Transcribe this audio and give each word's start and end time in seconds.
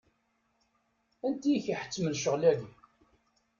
Anti 1.25 1.49
i 1.53 1.59
k-iḥettmen 1.65 2.13
ccɣel-agi? 2.19 2.69